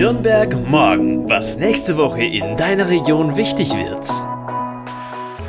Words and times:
Nürnberg 0.00 0.56
morgen, 0.66 1.28
was 1.28 1.58
nächste 1.58 1.98
Woche 1.98 2.22
in 2.24 2.56
deiner 2.56 2.88
Region 2.88 3.36
wichtig 3.36 3.74
wird. 3.74 4.08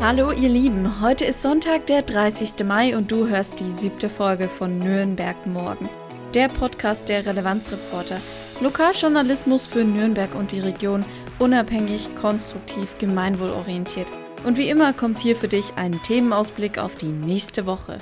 Hallo 0.01 0.33
ihr 0.33 0.49
Lieben, 0.49 0.99
heute 0.99 1.23
ist 1.23 1.41
Sonntag, 1.41 1.85
der 1.85 2.01
30. 2.01 2.65
Mai 2.65 2.97
und 2.97 3.09
du 3.09 3.29
hörst 3.29 3.61
die 3.61 3.71
siebte 3.71 4.09
Folge 4.09 4.49
von 4.49 4.77
Nürnberg 4.77 5.37
morgen, 5.47 5.87
der 6.33 6.49
Podcast 6.49 7.07
der 7.07 7.25
Relevanzreporter. 7.25 8.17
Lokaljournalismus 8.59 9.67
für 9.67 9.85
Nürnberg 9.85 10.35
und 10.35 10.51
die 10.51 10.59
Region, 10.59 11.05
unabhängig, 11.39 12.13
konstruktiv, 12.15 12.97
gemeinwohlorientiert. 12.97 14.11
Und 14.45 14.57
wie 14.57 14.67
immer 14.67 14.91
kommt 14.91 15.21
hier 15.21 15.37
für 15.37 15.47
dich 15.47 15.75
ein 15.77 16.03
Themenausblick 16.03 16.77
auf 16.77 16.95
die 16.95 17.13
nächste 17.13 17.65
Woche. 17.65 17.99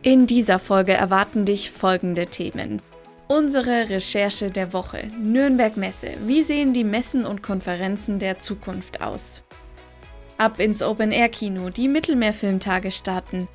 In 0.00 0.26
dieser 0.26 0.60
Folge 0.60 0.94
erwarten 0.94 1.44
dich 1.44 1.70
folgende 1.70 2.24
Themen. 2.24 2.80
Unsere 3.30 3.90
Recherche 3.90 4.46
der 4.46 4.72
Woche. 4.72 5.10
Nürnberg 5.20 5.76
Messe. 5.76 6.14
Wie 6.24 6.42
sehen 6.42 6.72
die 6.72 6.82
Messen 6.82 7.26
und 7.26 7.42
Konferenzen 7.42 8.18
der 8.18 8.38
Zukunft 8.38 9.02
aus? 9.02 9.42
Ab 10.38 10.58
ins 10.58 10.82
Open-Air-Kino. 10.82 11.68
Die 11.68 11.88
Mittelmeerfilmtage 11.88 12.90
starten. 12.90 13.46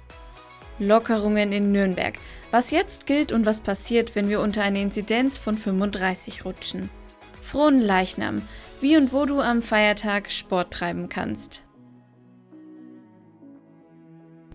Lockerungen 0.78 1.52
in 1.52 1.72
Nürnberg. 1.72 2.14
Was 2.52 2.70
jetzt 2.70 3.08
gilt 3.08 3.32
und 3.32 3.48
was 3.48 3.62
passiert, 3.62 4.16
wenn 4.16 4.30
wir 4.30 4.42
unter 4.42 4.62
eine 4.62 4.80
Inzidenz 4.80 5.40
von 5.40 5.58
35 5.58 6.46
rutschen. 6.46 6.92
Frohen 7.42 7.82
Leichnam. 7.82 8.44
Wie 8.80 8.96
und 8.96 9.12
wo 9.12 9.26
du 9.26 9.42
am 9.42 9.64
Feiertag 9.64 10.30
Sport 10.30 10.72
treiben 10.72 11.10
kannst. 11.10 11.64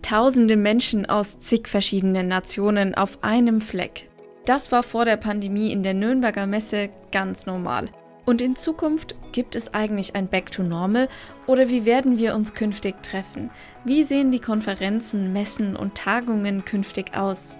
Tausende 0.01 0.55
Menschen 0.55 1.07
aus 1.07 1.39
zig 1.39 1.67
verschiedenen 1.67 2.29
Nationen 2.29 2.95
auf 2.95 3.21
einem 3.21 3.59
Fleck. 3.59 4.08
Das 4.49 4.71
war 4.71 4.81
vor 4.81 5.05
der 5.05 5.17
Pandemie 5.17 5.71
in 5.71 5.83
der 5.83 5.93
Nürnberger 5.93 6.47
Messe 6.47 6.89
ganz 7.11 7.45
normal. 7.45 7.89
Und 8.25 8.41
in 8.41 8.55
Zukunft 8.55 9.13
gibt 9.31 9.55
es 9.55 9.75
eigentlich 9.75 10.15
ein 10.15 10.27
Back 10.27 10.51
to 10.51 10.63
Normal 10.63 11.07
oder 11.45 11.69
wie 11.69 11.85
werden 11.85 12.17
wir 12.17 12.33
uns 12.33 12.55
künftig 12.55 12.95
treffen? 13.03 13.51
Wie 13.85 14.03
sehen 14.03 14.31
die 14.31 14.39
Konferenzen, 14.39 15.33
Messen 15.33 15.75
und 15.75 15.93
Tagungen 15.93 16.65
künftig 16.65 17.15
aus? 17.15 17.55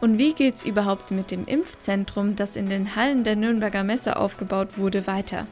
Und 0.00 0.18
wie 0.18 0.32
geht's 0.34 0.64
überhaupt 0.64 1.12
mit 1.12 1.30
dem 1.30 1.44
Impfzentrum, 1.44 2.34
das 2.34 2.56
in 2.56 2.68
den 2.68 2.96
Hallen 2.96 3.22
der 3.22 3.36
Nürnberger 3.36 3.84
Messe 3.84 4.16
aufgebaut 4.16 4.76
wurde, 4.76 5.06
weiter? 5.06 5.46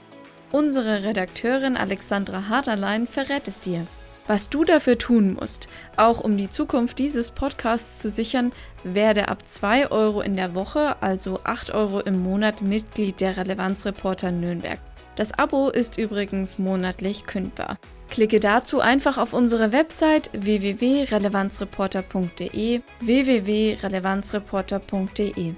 Unsere 0.50 1.04
Redakteurin 1.04 1.76
Alexandra 1.76 2.48
Harderlein 2.48 3.06
verrät 3.06 3.46
es 3.46 3.60
dir. 3.60 3.86
Was 4.30 4.48
du 4.48 4.62
dafür 4.62 4.96
tun 4.96 5.34
musst, 5.34 5.66
auch 5.96 6.20
um 6.20 6.36
die 6.36 6.48
Zukunft 6.48 7.00
dieses 7.00 7.32
Podcasts 7.32 7.98
zu 7.98 8.08
sichern, 8.08 8.52
werde 8.84 9.26
ab 9.26 9.38
2 9.44 9.90
Euro 9.90 10.20
in 10.20 10.36
der 10.36 10.54
Woche, 10.54 11.02
also 11.02 11.40
8 11.42 11.74
Euro 11.74 11.98
im 11.98 12.22
Monat, 12.22 12.62
Mitglied 12.62 13.20
der 13.20 13.36
Relevanzreporter 13.36 14.30
Nürnberg. 14.30 14.78
Das 15.16 15.36
Abo 15.36 15.68
ist 15.68 15.98
übrigens 15.98 16.60
monatlich 16.60 17.24
kündbar. 17.24 17.76
Klicke 18.08 18.38
dazu 18.38 18.78
einfach 18.78 19.18
auf 19.18 19.32
unsere 19.32 19.72
Website 19.72 20.30
www.relevanzreporter.de 20.32 22.82
www.relevanzreporter.de 23.00 25.54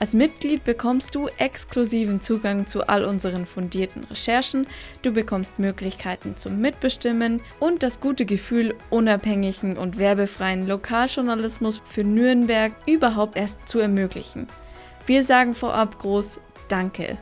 als 0.00 0.14
Mitglied 0.14 0.64
bekommst 0.64 1.14
du 1.14 1.28
exklusiven 1.36 2.22
Zugang 2.22 2.66
zu 2.66 2.88
all 2.88 3.04
unseren 3.04 3.44
fundierten 3.44 4.04
Recherchen, 4.04 4.66
du 5.02 5.12
bekommst 5.12 5.58
Möglichkeiten 5.58 6.38
zum 6.38 6.58
Mitbestimmen 6.58 7.42
und 7.58 7.82
das 7.82 8.00
gute 8.00 8.24
Gefühl, 8.24 8.74
unabhängigen 8.88 9.76
und 9.76 9.98
werbefreien 9.98 10.66
Lokaljournalismus 10.66 11.82
für 11.84 12.02
Nürnberg 12.02 12.72
überhaupt 12.86 13.36
erst 13.36 13.68
zu 13.68 13.78
ermöglichen. 13.78 14.46
Wir 15.04 15.22
sagen 15.22 15.54
vorab 15.54 15.98
groß 15.98 16.40
Danke. 16.68 17.18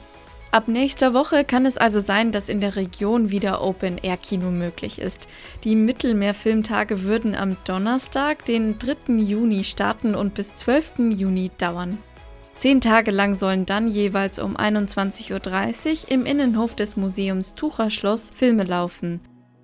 Ab 0.51 0.69
nächster 0.69 1.13
Woche 1.13 1.43
kann 1.43 1.66
es 1.66 1.77
also 1.77 1.99
sein, 1.99 2.31
dass 2.31 2.47
in 2.47 2.61
der 2.61 2.77
Region 2.77 3.29
wieder 3.29 3.61
Open-Air-Kino 3.61 4.51
möglich 4.51 4.99
ist. 4.99 5.27
Die 5.66 5.75
Mittelmeerfilmtage 5.75 7.03
würden 7.03 7.35
am 7.35 7.57
Donnerstag, 7.66 8.45
den 8.45 8.79
3. 8.79 9.16
Juni 9.16 9.66
starten 9.66 10.16
und 10.16 10.33
bis 10.33 10.55
12. 10.55 11.09
Juni 11.17 11.51
dauern. 11.57 11.97
Zehn 12.56 12.81
Tage 12.81 13.12
lang 13.12 13.36
sollen 13.36 13.66
dann 13.66 13.88
jeweils 13.88 14.40
um 14.40 14.56
21.30 14.56 16.06
Uhr 16.06 16.12
im 16.12 16.25
Innenhof 16.25 16.75
des 16.75 16.97
Museums 16.97 17.56
Tucherschloss 17.56 18.31
Filme 18.34 18.64
laufen. 18.64 19.22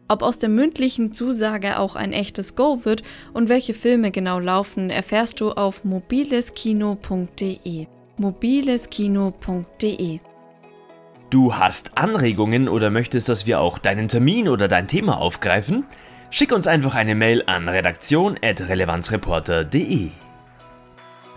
Ob 0.08 0.24
aus 0.24 0.40
der 0.40 0.50
mündlichen 0.50 1.14
Zusage 1.14 1.78
auch 1.78 1.96
ein 1.96 2.14
echtes 2.14 2.56
Go 2.56 2.84
wird 2.84 3.04
und 3.32 3.48
welche 3.48 3.76
Filme 3.76 4.10
genau 4.10 4.40
laufen, 4.40 4.90
erfährst 4.90 5.40
du 5.40 5.52
auf 5.52 5.84
mobileskino.de. 5.84 7.86
mobileskino.de 8.18 10.20
Du 11.30 11.54
hast 11.54 11.96
Anregungen 11.96 12.68
oder 12.68 12.90
möchtest, 12.90 13.30
dass 13.30 13.46
wir 13.46 13.60
auch 13.60 13.78
deinen 13.78 14.08
Termin 14.08 14.50
oder 14.50 14.68
dein 14.68 14.88
Thema 14.88 15.20
aufgreifen? 15.20 15.86
Schick 16.32 16.52
uns 16.52 16.66
einfach 16.66 16.96
eine 16.96 17.14
Mail 17.14 17.44
an 17.46 17.70
redaktion.relevanzreporter.de. 17.70 20.10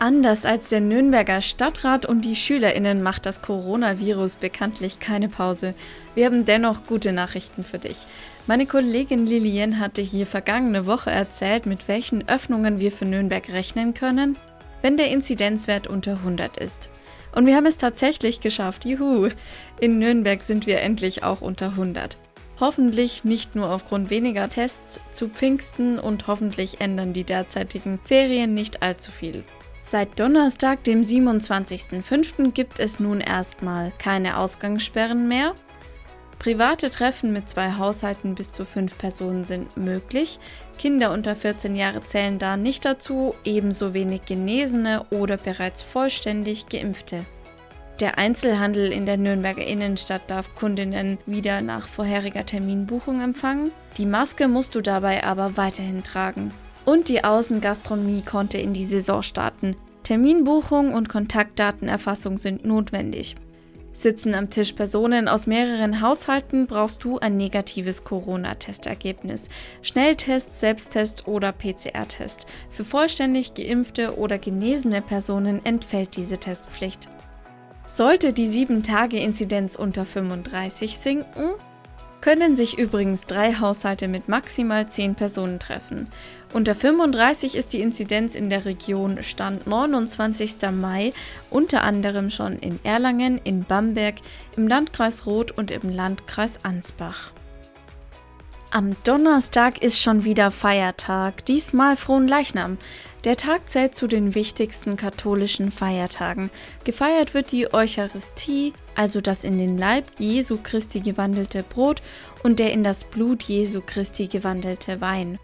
Anders 0.03 0.45
als 0.45 0.69
der 0.69 0.81
Nürnberger 0.81 1.41
Stadtrat 1.41 2.07
und 2.07 2.25
die 2.25 2.35
Schülerinnen 2.35 3.05
macht 3.05 3.25
das 3.25 3.41
Coronavirus 3.41 4.39
bekanntlich 4.39 4.99
keine 4.99 5.29
Pause. 5.29 5.77
Wir 6.17 6.27
haben 6.27 6.45
dennoch 6.45 6.87
gute 6.89 7.13
Nachrichten 7.13 7.63
für 7.63 7.79
dich. 7.79 7.99
Meine 8.49 8.67
Kollegin 8.67 9.27
Lilien 9.27 9.79
hatte 9.79 10.03
hier 10.03 10.27
vergangene 10.27 10.87
Woche 10.87 11.13
erzählt, 11.13 11.67
mit 11.67 11.87
welchen 11.87 12.29
Öffnungen 12.29 12.81
wir 12.81 12.91
für 12.91 13.05
Nürnberg 13.05 13.49
rechnen 13.53 13.95
können, 13.95 14.37
wenn 14.81 14.97
der 14.97 15.13
Inzidenzwert 15.13 15.87
unter 15.87 16.15
100 16.15 16.57
ist. 16.57 16.91
Und 17.33 17.47
wir 17.47 17.55
haben 17.55 17.67
es 17.67 17.79
tatsächlich 17.79 18.41
geschafft. 18.41 18.85
Juhu! 18.85 19.29
In 19.81 20.01
Nürnberg 20.01 20.43
sind 20.43 20.67
wir 20.67 20.81
endlich 20.81 21.23
auch 21.23 21.43
unter 21.43 21.67
100. 21.67 22.17
Hoffentlich 22.59 23.23
nicht 23.23 23.55
nur 23.55 23.71
aufgrund 23.71 24.11
weniger 24.11 24.49
Tests 24.49 24.99
zu 25.13 25.29
Pfingsten 25.29 26.01
und 26.01 26.27
hoffentlich 26.27 26.81
ändern 26.81 27.13
die 27.13 27.23
derzeitigen 27.23 28.01
Ferien 28.03 28.53
nicht 28.53 28.83
allzu 28.83 29.13
viel. 29.13 29.45
Seit 29.85 30.21
Donnerstag, 30.21 30.85
dem 30.85 31.03
27.05. 31.03 32.53
gibt 32.53 32.79
es 32.79 33.01
nun 33.01 33.21
erstmal 33.21 33.93
keine 33.99 34.39
Ausgangssperren 34.39 35.27
mehr. 35.27 35.55
Private 36.39 36.89
Treffen 36.89 37.33
mit 37.33 37.51
zwei 37.51 37.73
Haushalten 37.73 38.37
bis 38.37 38.53
zu 38.53 38.65
fünf 38.65 38.97
Personen 38.97 39.45
sind 39.45 39.77
möglich. 39.77 40.39
Kinder 40.79 41.13
unter 41.13 41.35
14 41.35 41.75
Jahre 41.75 42.01
zählen 42.01 42.39
da 42.39 42.57
nicht 42.57 42.85
dazu, 42.85 43.35
ebenso 43.45 43.93
wenig 43.93 44.25
Genesene 44.25 45.05
oder 45.11 45.37
bereits 45.37 45.83
vollständig 45.83 46.67
Geimpfte. 46.67 47.27
Der 48.01 48.19
Einzelhandel 48.19 48.93
in 48.93 49.05
der 49.05 49.17
Nürnberger 49.17 49.65
Innenstadt 49.65 50.23
darf 50.29 50.55
Kundinnen 50.55 51.19
wieder 51.27 51.61
nach 51.61 51.87
vorheriger 51.87 52.47
Terminbuchung 52.47 53.21
empfangen. 53.21 53.73
Die 53.99 54.07
Maske 54.07 54.49
musst 54.49 54.75
du 54.75 54.81
dabei 54.81 55.25
aber 55.25 55.57
weiterhin 55.57 56.03
tragen. 56.03 56.53
Und 56.85 57.09
die 57.09 57.23
Außengastronomie 57.23 58.23
konnte 58.23 58.59
in 58.59 58.73
die 58.73 58.85
Saison 58.85 59.23
starten. 59.23 59.77
Terminbuchung 60.03 60.95
und 60.95 61.09
Kontaktdatenerfassung 61.09 62.39
sind 62.39 62.65
notwendig. 62.65 63.37
Sitzen 63.95 64.35
am 64.35 64.49
Tisch 64.49 64.73
Personen 64.73 65.29
aus 65.29 65.47
mehreren 65.47 66.01
Haushalten, 66.01 66.67
brauchst 66.67 67.05
du 67.05 67.19
ein 67.19 67.37
negatives 67.37 68.05
Corona-Testergebnis. 68.05 69.49
Schnelltest, 69.83 70.59
Selbsttest 70.59 71.29
oder 71.29 71.53
PCR-Test. 71.53 72.47
Für 72.71 72.85
vollständig 72.85 73.53
geimpfte 73.55 74.17
oder 74.17 74.39
genesene 74.39 75.03
Personen 75.03 75.65
entfällt 75.65 76.17
diese 76.17 76.39
Testpflicht. 76.39 77.09
Sollte 77.85 78.33
die 78.33 78.47
7-Tage-Inzidenz 78.47 79.77
unter 79.77 80.07
35 80.07 80.97
sinken, 80.97 81.51
können 82.23 82.57
sich 82.57 82.79
übrigens 82.79 83.27
drei 83.27 83.53
Haushalte 83.53 84.09
mit 84.09 84.29
maximal 84.29 84.89
10 84.89 85.17
Personen 85.17 85.59
treffen. 85.59 86.09
Unter 86.55 86.75
35 86.75 87.57
ist 87.57 87.75
die 87.75 87.81
Inzidenz 87.81 88.35
in 88.35 88.49
der 88.49 88.65
Region 88.65 89.23
Stand 89.23 89.67
29. 89.67 90.71
Mai 90.73 91.13
unter 91.51 91.83
anderem 91.83 92.31
schon 92.31 92.59
in 92.59 92.79
Erlangen, 92.85 93.39
in 93.43 93.65
Bamberg, 93.65 94.15
im 94.57 94.69
Landkreis 94.69 95.27
Roth 95.27 95.51
und 95.51 95.71
im 95.71 95.91
Landkreis 95.91 96.65
Ansbach. 96.65 97.33
Am 98.71 98.97
Donnerstag 99.05 99.83
ist 99.83 100.01
schon 100.01 100.25
wieder 100.25 100.51
Feiertag, 100.51 101.45
diesmal 101.45 101.97
Frohen 101.97 102.27
Leichnam. 102.27 102.79
Der 103.25 103.37
Tag 103.37 103.71
zählt 103.71 103.95
zu 103.95 104.09
den 104.09 104.35
wichtigsten 104.35 104.97
katholischen 104.97 105.71
Feiertagen. 105.71 106.51
Gefeiert 106.83 107.35
wird 107.35 107.53
die 107.53 107.73
Eucharistie, 107.73 108.73
also 108.97 109.21
das 109.21 109.45
in 109.45 109.59
den 109.59 109.79
Leib 109.79 110.07
Jesu 110.19 110.59
Christi 110.61 111.01
gewandelte 111.01 111.63
Brot 111.63 112.03
und 112.43 112.59
der 112.59 112.73
in 112.73 112.83
das 112.83 113.05
Blut 113.05 113.45
Jesu 113.45 113.81
Christi 113.81 114.27
gewandelte 114.27 115.01
Wein. 115.01 115.39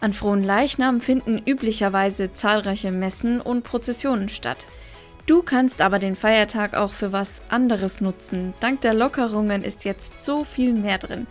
An 0.00 0.12
Frohen 0.12 0.44
Leichnam 0.44 1.00
finden 1.00 1.42
üblicherweise 1.44 2.32
zahlreiche 2.32 2.92
Messen 2.92 3.40
und 3.40 3.64
Prozessionen 3.64 4.28
statt. 4.28 4.64
Du 5.26 5.42
kannst 5.42 5.80
aber 5.80 5.98
den 5.98 6.14
Feiertag 6.14 6.76
auch 6.76 6.92
für 6.92 7.12
was 7.12 7.42
anderes 7.48 8.00
nutzen. 8.00 8.54
Dank 8.60 8.82
der 8.82 8.94
Lockerungen 8.94 9.64
ist 9.64 9.84
jetzt 9.84 10.20
so 10.20 10.44
viel 10.44 10.72
mehr 10.72 10.98
drin. 10.98 11.26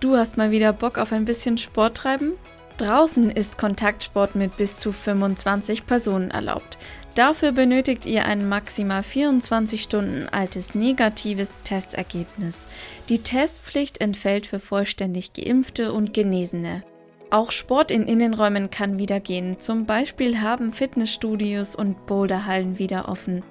Du 0.00 0.16
hast 0.16 0.36
mal 0.36 0.50
wieder 0.50 0.72
Bock 0.72 0.98
auf 0.98 1.12
ein 1.12 1.24
bisschen 1.24 1.56
Sport 1.56 1.98
treiben? 1.98 2.32
Draußen 2.78 3.30
ist 3.30 3.56
Kontaktsport 3.56 4.34
mit 4.34 4.58
bis 4.58 4.76
zu 4.76 4.92
25 4.92 5.86
Personen 5.86 6.30
erlaubt. 6.30 6.76
Dafür 7.14 7.52
benötigt 7.52 8.04
ihr 8.04 8.26
ein 8.26 8.46
maximal 8.46 9.02
24 9.02 9.82
Stunden 9.82 10.28
altes 10.30 10.74
negatives 10.74 11.52
Testergebnis. 11.64 12.68
Die 13.08 13.20
Testpflicht 13.20 14.02
entfällt 14.02 14.46
für 14.46 14.60
vollständig 14.60 15.32
geimpfte 15.32 15.94
und 15.94 16.12
Genesene. 16.12 16.82
Auch 17.30 17.50
Sport 17.50 17.90
in 17.90 18.06
Innenräumen 18.06 18.70
kann 18.70 18.98
wieder 18.98 19.20
gehen. 19.20 19.58
Zum 19.58 19.86
Beispiel 19.86 20.42
haben 20.42 20.70
Fitnessstudios 20.70 21.74
und 21.74 22.04
Boulderhallen 22.04 22.78
wieder 22.78 23.08
offen. 23.08 23.42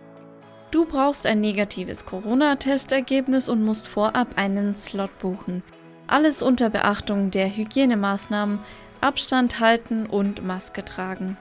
Du 0.69 0.86
brauchst 0.86 1.25
ein 1.25 1.42
negatives 1.42 2.06
Corona-Testergebnis 2.06 3.50
und 3.50 3.66
musst 3.66 3.88
vorab 3.88 4.38
einen 4.38 4.75
Slot 4.75 5.18
buchen. 5.18 5.63
Alles 6.07 6.44
unter 6.44 6.69
Beachtung 6.69 7.31
der 7.31 7.48
Hygienemaßnahmen, 7.56 8.60
Abstand 9.06 9.60
halten 9.60 10.07
und 10.07 10.44
Maske 10.44 10.84
tragen. 10.84 11.38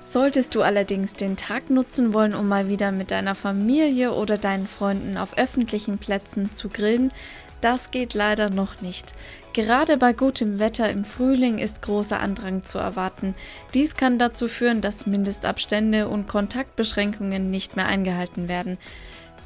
Solltest 0.00 0.56
du 0.56 0.62
allerdings 0.62 1.12
den 1.12 1.36
Tag 1.36 1.70
nutzen 1.70 2.12
wollen, 2.12 2.34
um 2.34 2.48
mal 2.48 2.68
wieder 2.68 2.90
mit 2.90 3.12
deiner 3.12 3.36
Familie 3.36 4.12
oder 4.12 4.36
deinen 4.36 4.66
Freunden 4.66 5.16
auf 5.16 5.38
öffentlichen 5.38 5.98
Plätzen 5.98 6.52
zu 6.52 6.68
grillen, 6.68 7.12
das 7.60 7.92
geht 7.92 8.14
leider 8.14 8.50
noch 8.50 8.80
nicht. 8.80 9.14
Gerade 9.52 9.96
bei 9.96 10.12
gutem 10.12 10.58
Wetter 10.58 10.90
im 10.90 11.04
Frühling 11.04 11.58
ist 11.58 11.82
großer 11.82 12.18
Andrang 12.18 12.64
zu 12.64 12.78
erwarten. 12.78 13.36
Dies 13.74 13.94
kann 13.94 14.18
dazu 14.18 14.48
führen, 14.48 14.80
dass 14.80 15.06
Mindestabstände 15.06 16.08
und 16.08 16.26
Kontaktbeschränkungen 16.26 17.48
nicht 17.48 17.76
mehr 17.76 17.86
eingehalten 17.86 18.48
werden. 18.48 18.76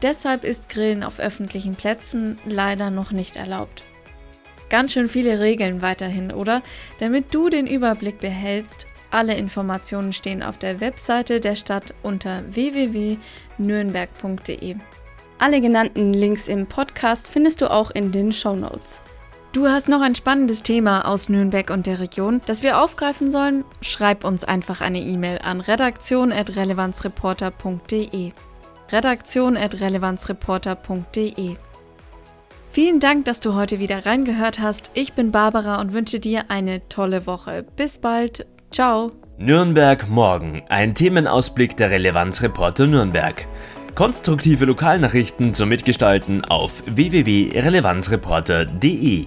Deshalb 0.00 0.44
ist 0.44 0.70
Grillen 0.70 1.02
auf 1.02 1.20
öffentlichen 1.20 1.74
Plätzen 1.74 2.38
leider 2.46 2.88
noch 2.88 3.12
nicht 3.12 3.36
erlaubt. 3.36 3.84
Ganz 4.72 4.92
schön 4.94 5.06
viele 5.06 5.38
Regeln 5.38 5.80
weiterhin, 5.82 6.32
oder? 6.32 6.62
Damit 6.98 7.34
du 7.34 7.50
den 7.50 7.66
Überblick 7.66 8.20
behältst, 8.20 8.86
alle 9.10 9.34
Informationen 9.34 10.14
stehen 10.14 10.42
auf 10.42 10.56
der 10.56 10.80
Webseite 10.80 11.40
der 11.40 11.56
Stadt 11.56 11.92
unter 12.02 12.42
www.nürnberg.de. 12.54 14.76
Alle 15.38 15.60
genannten 15.60 16.14
Links 16.14 16.48
im 16.48 16.66
Podcast 16.66 17.28
findest 17.28 17.60
du 17.60 17.70
auch 17.70 17.90
in 17.90 18.12
den 18.12 18.32
Show 18.32 18.56
Notes. 18.56 19.02
Du 19.52 19.68
hast 19.68 19.90
noch 19.90 20.00
ein 20.00 20.14
spannendes 20.14 20.62
Thema 20.62 21.06
aus 21.06 21.28
Nürnberg 21.28 21.68
und 21.68 21.84
der 21.84 22.00
Region, 22.00 22.40
das 22.46 22.62
wir 22.62 22.80
aufgreifen 22.80 23.30
sollen? 23.30 23.66
Schreib 23.82 24.24
uns 24.24 24.42
einfach 24.42 24.80
eine 24.80 25.00
E-Mail 25.00 25.40
an 25.44 25.60
redaktion.relevanzreporter.de. 25.60 28.32
Redaktion.relevanzreporter.de. 28.90 31.56
Vielen 32.72 33.00
Dank, 33.00 33.26
dass 33.26 33.40
du 33.40 33.54
heute 33.54 33.80
wieder 33.80 34.06
reingehört 34.06 34.58
hast. 34.58 34.92
Ich 34.94 35.12
bin 35.12 35.30
Barbara 35.30 35.78
und 35.78 35.92
wünsche 35.92 36.20
dir 36.20 36.44
eine 36.48 36.88
tolle 36.88 37.26
Woche. 37.26 37.66
Bis 37.76 37.98
bald. 37.98 38.46
Ciao. 38.70 39.10
Nürnberg 39.36 40.08
morgen. 40.08 40.62
Ein 40.70 40.94
Themenausblick 40.94 41.76
der 41.76 41.90
Relevanzreporter 41.90 42.86
Nürnberg. 42.86 43.46
Konstruktive 43.94 44.64
Lokalnachrichten 44.64 45.52
zum 45.52 45.68
Mitgestalten 45.68 46.46
auf 46.46 46.82
www.relevanzreporter.de. 46.86 49.26